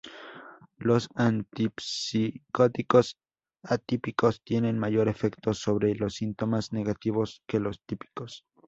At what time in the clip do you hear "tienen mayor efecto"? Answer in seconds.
4.43-5.53